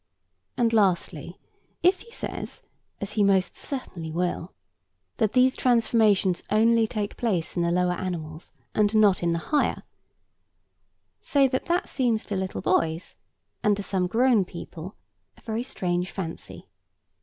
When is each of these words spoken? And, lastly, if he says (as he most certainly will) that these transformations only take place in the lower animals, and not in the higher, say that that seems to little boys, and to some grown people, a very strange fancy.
And, 0.57 0.73
lastly, 0.73 1.37
if 1.83 1.99
he 1.99 2.11
says 2.11 2.63
(as 2.99 3.11
he 3.11 3.23
most 3.23 3.55
certainly 3.55 4.09
will) 4.09 4.51
that 5.17 5.33
these 5.33 5.55
transformations 5.55 6.41
only 6.49 6.87
take 6.87 7.15
place 7.17 7.55
in 7.55 7.61
the 7.61 7.69
lower 7.69 7.93
animals, 7.93 8.51
and 8.73 8.95
not 8.95 9.21
in 9.21 9.31
the 9.31 9.37
higher, 9.53 9.83
say 11.21 11.47
that 11.49 11.65
that 11.65 11.87
seems 11.87 12.25
to 12.25 12.35
little 12.35 12.61
boys, 12.61 13.15
and 13.61 13.77
to 13.77 13.83
some 13.83 14.07
grown 14.07 14.43
people, 14.43 14.95
a 15.37 15.41
very 15.41 15.61
strange 15.61 16.09
fancy. 16.09 16.67